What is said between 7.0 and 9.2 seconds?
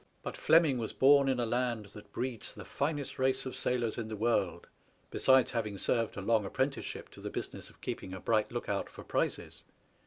to the business of keeping a bright look out for